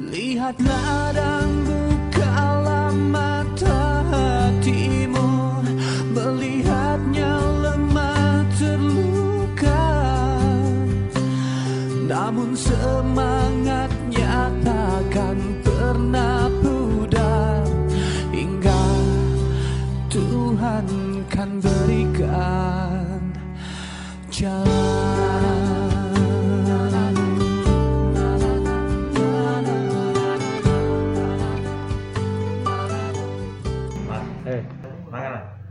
[0.00, 5.60] Lihatlah dan bukalah mata hatimu.
[6.16, 9.92] Melihatnya lemah terluka.
[12.08, 17.68] Namun semangatnya takkan pernah pudar.
[18.32, 18.82] Hingga
[20.08, 20.88] Tuhan
[21.28, 23.20] kan berikan
[24.32, 25.49] jalan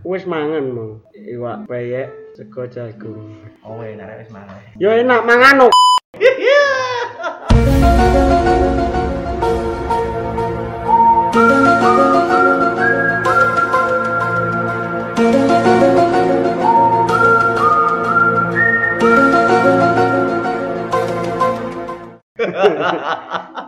[0.10, 0.98] wis mangan mau.
[1.14, 3.46] Iwak peyek sego jagung.
[3.62, 4.58] Oh, enak wis mangan.
[4.82, 5.68] Yo enak mangan no.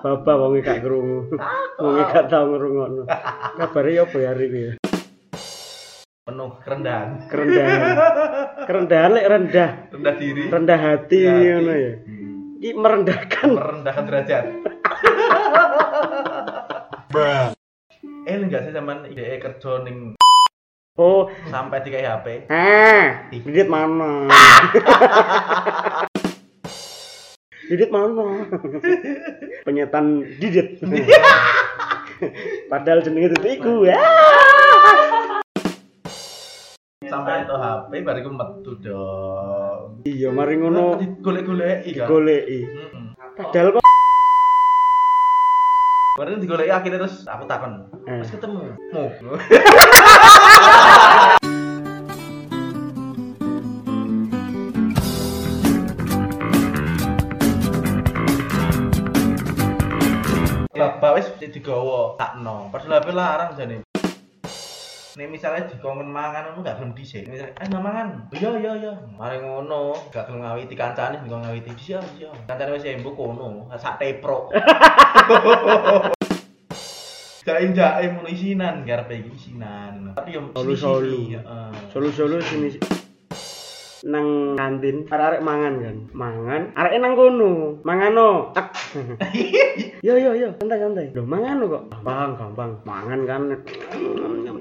[0.02, 1.30] Bapak wong gak krungu.
[1.78, 3.06] Wong gak tau ngrungokno.
[3.62, 4.91] Kabare yo ya hari iki?
[6.22, 7.26] Penuh kerendahan.
[7.34, 7.82] Kerendahan.
[8.70, 9.70] Kerendahan lek rendah.
[9.90, 10.44] Rendah diri.
[10.54, 11.94] Rendah hati Ya, ngono ya.
[11.98, 12.62] Hmm.
[12.62, 13.50] Iki merendahkan.
[13.58, 14.46] Merendahkan derajat.
[18.30, 20.14] eh enggak sih zaman ide kerja ning
[20.94, 22.46] Oh, sampai tiga HP.
[22.54, 24.30] ah, didit mana?
[27.72, 28.46] didit mana?
[29.66, 30.78] Penyetan didit.
[32.72, 33.90] Padahal jenenge itu iku.
[33.90, 34.51] Ah.
[37.12, 40.00] Sampai itu HP bariku metu dong.
[40.08, 42.08] Iya, mari ngono Golek-goleki kan.
[42.08, 42.60] digoleki.
[42.72, 43.04] Heeh.
[43.36, 43.84] Padahal kok
[46.16, 47.84] Baru digoleki akhirnya terus aku takon.
[48.08, 48.24] Eh.
[48.24, 48.80] Terus ketemu.
[48.96, 49.04] Mu.
[60.72, 62.72] Bapak wis digawa takno.
[62.72, 63.91] Pas lha larang jane.
[65.22, 67.30] Nek misalnya dikongkon mangan ngono gak gelem dhisik.
[67.30, 68.94] Misalnya, "Eh, nggak mangan." "Oh, Iya, iya, iya.
[69.22, 71.70] Mari ngono, gak gelem ngawiti kancane dikon ngawiti.
[71.78, 72.34] Bisa, bisa.
[72.50, 74.50] Kancane wis embuk kono, sak tepro.
[77.46, 80.18] Jaim jaim ngono isinan, garepe isinan.
[80.18, 81.38] Tapi yo Solu-solu.
[81.38, 81.70] heeh.
[81.94, 82.82] solu-solu sini
[84.06, 85.06] nang kantin.
[85.10, 87.52] Arek-arek mangan kan mangan arek nang kono.
[87.86, 88.56] Mangano.
[88.56, 88.74] Tak
[90.08, 90.50] yo yo yo.
[90.62, 91.06] Santai santai.
[91.14, 91.84] Lho mangan kok?
[91.92, 92.72] Gampang gampang.
[92.86, 93.42] Mangan kan.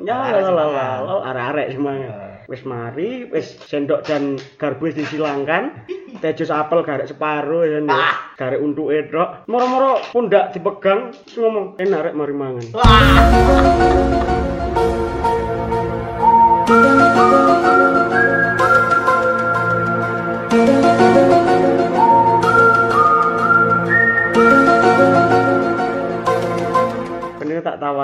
[0.05, 0.55] Ya mangan.
[0.56, 5.87] lah arek-arek sing mangan wis mari wis sendok dan garpu wis disilangkan
[6.22, 9.47] tejus apel garek separuh ya nih garek untuk tok.
[9.47, 12.67] Moro-moro pundak dipegang terus ngomong enak rek mari mangan.
[12.75, 14.40] Bener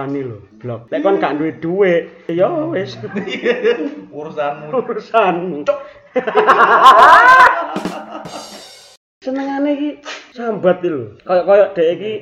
[0.06, 0.87] tawani lho, blok.
[0.87, 2.94] Lek kon gak duwe dhuwit, ya wis
[4.15, 4.71] Urusanmu.
[4.71, 5.67] urusanmu.
[9.27, 9.91] Senengane iki
[10.31, 11.19] sambat iki lho.
[11.27, 12.12] Kayak kayak dhek iki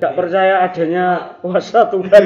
[0.00, 1.04] gak percaya adanya
[1.44, 2.24] kuasa Tuhan.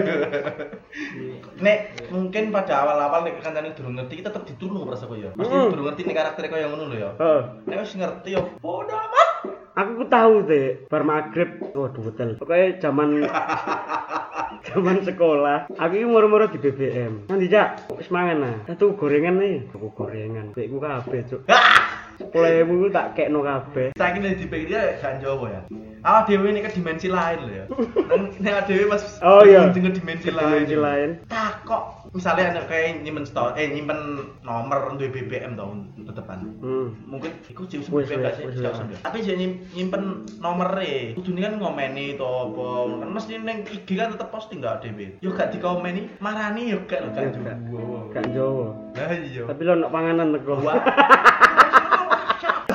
[1.56, 1.78] Nek
[2.12, 5.34] mungkin pada awal-awal nek kancane durung ngerti kita tetep ditulung perasa koyo.
[5.34, 5.72] Mesti Hmm.
[5.74, 7.10] durung ngerti nek karakter koyo ngono lho ya.
[7.18, 7.42] Heeh.
[7.66, 9.35] Nek wis ngerti yo bodo amat.
[9.76, 12.32] Aku ku tahu deh, bar maghrib, waduh betul.
[12.40, 13.28] Pokoknya zaman
[14.64, 17.28] zaman sekolah, aku ini moro-moro di BBM.
[17.28, 18.56] Nanti cak, wis mangan nah.
[18.64, 20.56] Satu gorengan nih, aku gorengan.
[20.56, 21.44] Dekku kabeh cuk.
[22.16, 23.92] Sepuluh ribu tak kekno kabeh.
[23.92, 25.60] Saiki nek dipikir dia gak Jawa ya.
[26.00, 27.64] Awak dhewe ini ke dimensi lain lho ya.
[28.48, 29.68] Awak dhewe pas Oh, iya.
[29.68, 30.64] dengan dimensi lain.
[30.64, 31.10] Dimensi lain.
[31.28, 35.76] Takok misalnya anak kayak nyimpen store eh nyimpen nomor duwe BBM tau
[36.08, 36.48] tetepan.
[36.64, 36.96] Hmm.
[37.04, 38.44] Mungkin iku jauh Wis, BBM gak sih?
[38.56, 38.88] Jauh.
[39.04, 39.44] Tapi jadi
[39.76, 41.12] nyimpen nomere.
[41.12, 42.66] Kudune kan ngomeni to apa.
[43.04, 45.20] Kan mesti ning IG kan tetep posting gak dhewe.
[45.20, 47.36] Yo gak dikomeni, marani yo gak gak
[47.68, 48.24] Yo gak.
[48.32, 48.66] Jawa.
[48.96, 49.44] Lah iya.
[49.44, 50.56] Tapi lo nak panganan teko.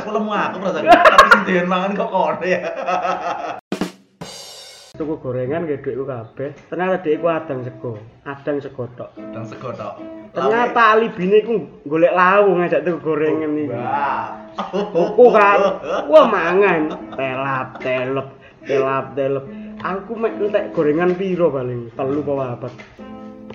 [0.02, 0.90] Aku lemu aku perasaan.
[0.90, 2.62] Tapi sing doyan mangan kok kono ya.
[5.02, 6.54] Tuku gorengan gak duitku kabeh.
[6.70, 7.98] Ternyata dekku adang sego.
[8.22, 9.10] Adang sego tok.
[9.34, 9.98] Dan sego tok.
[10.30, 13.74] Ternyata alibine ku golek lawu ngajak tuku gorengan iki.
[14.70, 15.82] Tuku kan.
[16.06, 16.94] Wah mangan.
[17.18, 18.28] Telap telep.
[18.62, 19.46] Telap telep.
[19.82, 21.90] Aku mek entek gorengan piro paling?
[21.98, 22.74] Telu apa papat.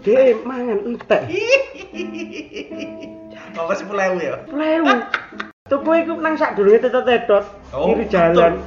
[0.02, 1.30] Dek mangan entek.
[3.54, 4.34] Kok wis 10.000 ya?
[4.50, 4.94] Lewu.
[5.70, 7.46] Tuku iku nang sak durunge tetot-tetot.
[7.70, 8.58] Oh, Kiri jalan.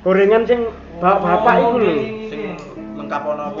[0.00, 0.60] Gorengan sing
[1.02, 1.92] bapak-bapak oh, iku lho.
[2.30, 2.40] Sing
[2.94, 3.58] lengkap ono apa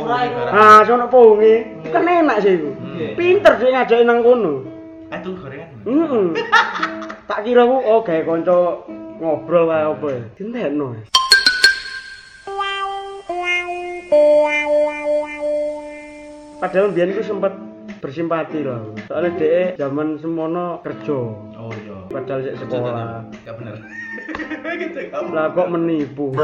[0.54, 1.54] Ah, sono pongi.
[1.58, 1.84] Hmm.
[1.84, 2.70] Iku kan enak sih iku.
[2.70, 2.94] Hmm.
[2.94, 3.08] Iya.
[3.18, 4.54] Pinter sih ngajaki nang kono.
[5.10, 5.68] Eh, ah, itu gorengan.
[5.86, 6.26] Heeh.
[7.30, 8.82] Tak kira ku oh gawe kanca
[9.22, 10.10] ngobrol wae oke.
[10.10, 10.22] ya.
[10.34, 10.98] Dintekno.
[10.98, 11.02] Ya.
[16.60, 17.54] Padahal mbiyen ku sempat
[18.02, 18.92] bersimpati loh.
[19.06, 21.18] Soalnya dhek zaman semono kerja.
[21.54, 21.70] Oh.
[21.70, 21.79] Iya
[22.10, 23.74] padahal sik sekolah Gak bener.
[24.80, 25.30] Gitu kamu.
[25.30, 26.34] lah kok menipu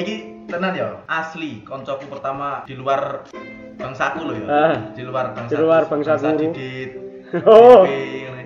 [0.00, 0.14] Iki
[0.48, 3.28] tenan ya, asli koncoku pertama di luar
[3.76, 4.46] bangsaku loh ya.
[4.48, 4.76] Ah.
[4.96, 5.50] Di luar bangsa.
[5.52, 6.24] Di luar bangsaku.
[6.24, 6.90] Bangsa Didit.
[7.46, 7.86] oh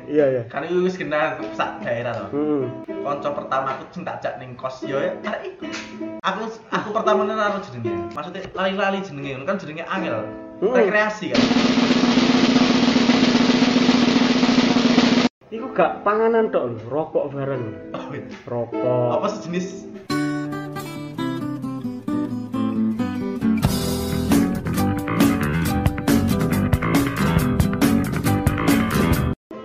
[0.04, 2.26] iya iya Kan itu wis kenal sak daerah to.
[2.36, 2.64] hmm.
[3.00, 5.64] Konco pertama aku sing tak jak ning kos yo ya arek iku.
[6.20, 7.94] Aku aku pertama karo jenenge.
[8.12, 10.18] Maksudnya lali-lali jenenge kan jenenge angel.
[10.60, 10.74] Hmm.
[10.76, 11.42] Rekreasi kan.
[15.74, 17.74] Gak panganan tok rokok bareng.
[17.98, 18.22] Oh, iya.
[18.46, 19.10] Rokok.
[19.18, 19.90] apa sejenis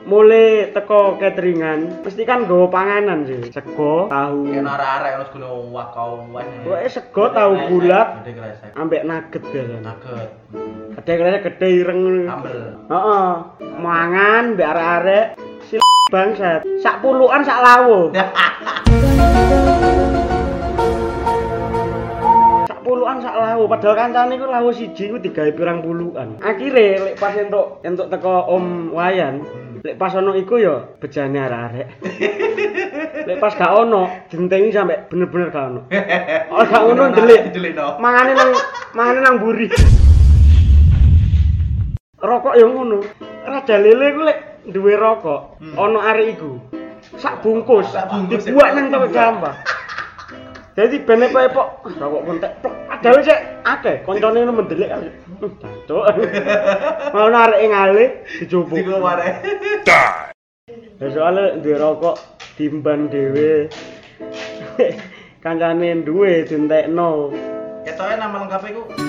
[0.10, 3.46] Mulai teko cateringan, mesti kan nggawa panganan sih.
[3.54, 4.50] Sego, tahu.
[4.50, 6.42] Kayak arek-arek harus guna wakau wah.
[6.66, 9.86] Pokoknya sego, tahu bulat, Gede ambek nugget biasanya.
[9.86, 10.30] Nugget.
[10.98, 12.02] Gede kresek gede ireng.
[12.26, 12.58] Sambel.
[12.90, 13.30] Heeh.
[13.78, 15.26] Mangan mbek arek-arek
[16.10, 16.66] bangsat.
[16.82, 18.10] Sak puluhan sak lawo.
[22.70, 26.42] Sak puluhan sak lawo padahal kancane iku lawo siji iku digawe pirang puluhan.
[26.42, 29.46] Akhire lek pas entuk entuk teko Om Wayan,
[29.86, 31.88] lek pas ono iku ya bejane arek-arek.
[33.30, 35.82] lek pas gak ono, gentengi sampe bener-bener gak ono.
[36.54, 37.04] Oh gak ono.
[37.54, 38.02] Delikno.
[38.02, 38.52] Mangane nang
[38.98, 39.70] mangane nang buri.
[42.20, 43.00] Rokok yang ngono.
[43.46, 45.76] Raja lele ku lek duwe rokok, Hmm.
[45.78, 46.58] ono arek iku.
[47.18, 49.08] Sak bungkus, bungkus, dibuat nang dibuat.
[49.08, 49.56] toko sampah.
[50.80, 51.68] Jadi ben epok
[52.00, 52.74] rokok kontek tok.
[52.88, 54.90] Padahal sik akeh, koncone mendelik.
[54.92, 55.52] Hmm,
[55.88, 56.04] Cuk.
[57.16, 58.06] Ono arek ngale
[58.40, 58.78] dijupuk.
[58.78, 59.20] Dikeluar.
[61.00, 62.20] Ya soalnya duwe rokok
[62.60, 63.72] timban dhewe.
[65.44, 67.32] Kancane duwe dientekno.
[67.88, 69.09] Ketoke nama lengkapnya iku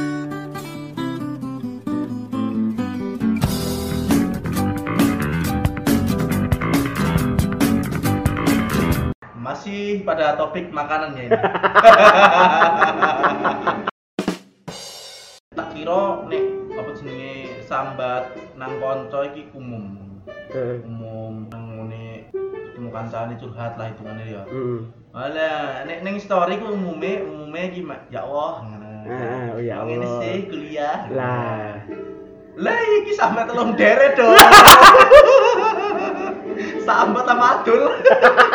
[9.50, 11.34] Masih pada topik makanannya ini.
[15.58, 16.44] tak kira nek
[16.78, 20.06] apa jenenge sambat nang kanca iki umum.
[20.54, 24.46] Eh, Umum nang ngene ketemu kancane curhat lah hitungane ya.
[24.46, 24.86] Heeh.
[25.18, 27.82] Alah, nek ning story ku umume umume iki
[28.14, 28.86] ya Allah ngono.
[29.10, 30.22] Ah, oh ya Ngene Allah.
[30.22, 31.10] sih kuliah.
[31.10, 31.74] Lah,
[32.54, 34.30] Lah iki sampe telung deret dong.
[36.86, 37.82] Sambat sama adul.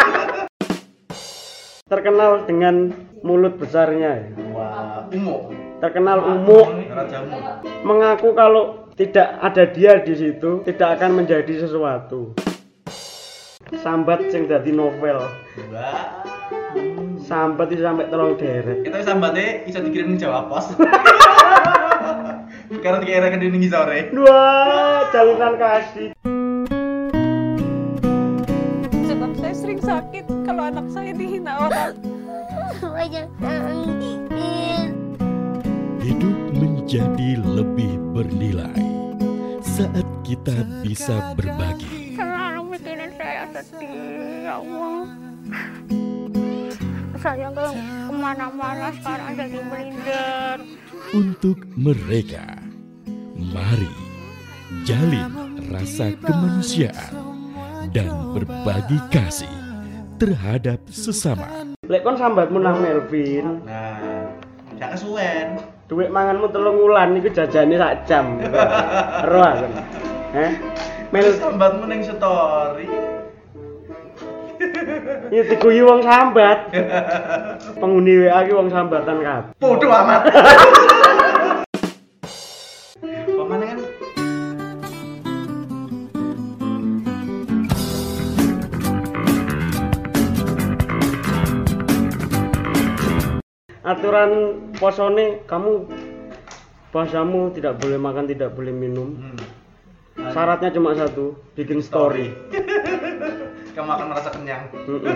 [1.95, 2.92] terkenal dengan
[3.24, 4.12] mulut besarnya.
[4.19, 4.30] ya.
[4.51, 5.56] Wah, umum.
[5.80, 6.68] Terkenal umuk
[7.88, 12.36] mengaku kalau tidak ada dia di situ tidak akan menjadi sesuatu.
[13.80, 15.24] Sambat sing dadi novel.
[15.71, 16.24] Wah.
[17.25, 18.83] Sambat itu sampai tolong deret.
[18.83, 20.75] Kita sambatnya bisa dikirim di Jawa Pos.
[22.83, 23.38] Karena dikira ke
[23.69, 24.09] sore.
[24.13, 26.15] Wah, jalinan kasih.
[29.75, 31.95] Sering sakit kalau anak saya dihina orang.
[36.00, 38.83] Hidup menjadi lebih bernilai
[39.60, 42.16] saat kita bisa berbagi.
[42.72, 44.48] mikirin saya sedih.
[44.48, 45.04] Ya Allah.
[47.19, 47.68] Saya ke
[48.06, 49.60] ke mana-mana sekarang jadi
[51.16, 52.64] Untuk mereka,
[53.35, 53.92] mari
[54.85, 55.28] jalin
[55.73, 57.35] rasa kemanusiaan
[57.95, 59.55] dan berbagi kasih
[60.16, 61.45] terhadap sesama.
[61.86, 64.31] Lek kon sambatmu nang Melvin, Nah,
[64.76, 65.60] gak kesuwen.
[65.86, 68.42] duit manganmu telung wulan iku jajane sak jam.
[68.42, 69.68] Ero aku.
[70.34, 70.52] Heh.
[71.14, 72.90] Mel Sambatmu ning story.
[75.30, 76.74] iki diguyu wong sambat.
[77.78, 79.52] Penghuni WA ki wong sambatan kabeh.
[79.62, 80.22] Bodoh amat.
[93.95, 94.31] Aturan
[94.75, 95.87] posone kamu
[96.92, 99.16] puasamu tidak boleh makan, tidak boleh minum.
[99.16, 99.40] hmm.
[100.35, 102.31] Syaratnya cuma satu, bikin story.
[103.75, 104.71] Kamu akan merasa kenyang.
[104.71, 105.04] Mm-mm.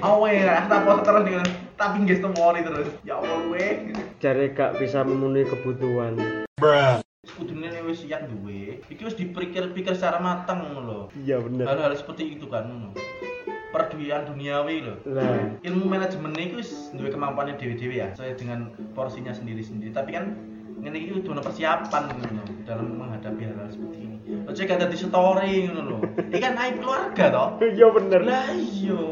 [0.00, 0.32] Awe,
[0.68, 1.36] tak puasa terus nih,
[1.76, 2.88] tapi nggak story terus.
[3.04, 3.92] Ya Allah, we.
[4.20, 6.16] Jare gak bisa memenuhi kebutuhan.
[7.36, 8.80] Kudune nih wis siap duwe.
[8.88, 11.12] Iki wis dipikir-pikir secara matang lho.
[11.20, 11.68] Iya bener.
[11.68, 12.96] Hal-hal seperti itu kan
[13.76, 15.52] perduian duniawi loh nah.
[15.60, 16.64] ilmu manajemen itu
[16.96, 19.92] duwe kemampuannya dewi-dewi ya saya dengan porsinya sendiri-sendiri.
[19.92, 20.32] Tapi kan
[20.80, 22.24] ini itu udah persiapan gitu
[22.64, 24.16] dalam menghadapi hal-hal seperti ini.
[24.48, 28.20] Lo cek ada di story gitu loh ini kan naik keluarga toh iya bener.
[28.24, 29.04] Lah iya.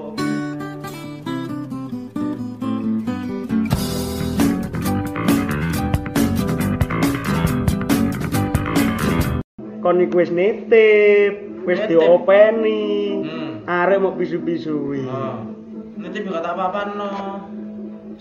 [9.85, 12.85] Kon iku nitip wis diopeni.
[13.25, 13.52] Hmm.
[13.64, 15.09] Arek mau bisu-bisui.
[15.09, 15.49] Oh.
[15.97, 17.11] Nanti juga tak apa-apa no.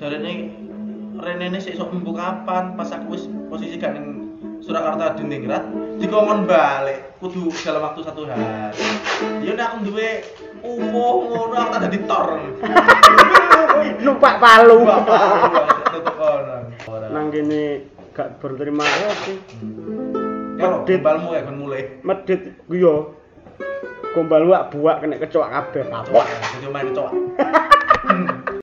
[0.04, 0.34] Ini
[1.14, 4.08] Rene ini sih sok minggu kapan pas aku wis posisi kan ning
[4.64, 5.62] Surakarta Diningrat
[6.00, 8.74] dikongkon balik kudu dalam waktu satu hari.
[9.44, 10.24] Ya nek aku duwe
[10.64, 12.28] UFO ngono aku tak dadi tor.
[14.04, 14.88] Numpak palu.
[17.12, 19.38] Nang kene gak berterima kasih.
[20.58, 21.00] Kalau Medit.
[21.04, 21.82] balmu ya kon mulai.
[22.02, 23.23] Medit yo.
[24.14, 26.26] Gombal wak buak kena kecoak kabeh Coba kapok.
[26.54, 27.12] jadi main coba.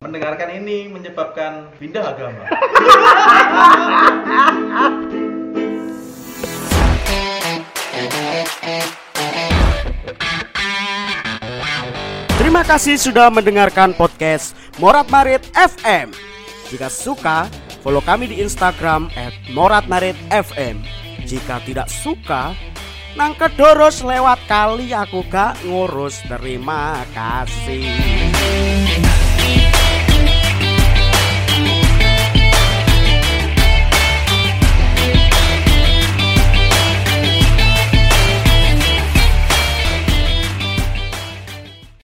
[0.00, 2.44] Mendengarkan ini menyebabkan pindah agama.
[12.60, 16.12] Terima kasih sudah mendengarkan podcast Morat Marit FM.
[16.68, 17.48] Jika suka,
[17.80, 19.08] follow kami di Instagram
[19.56, 20.76] @moratmaritfm.
[21.24, 22.52] Jika tidak suka,
[23.16, 26.20] nang kedoros lewat kali aku gak ngurus.
[26.28, 27.96] Terima kasih.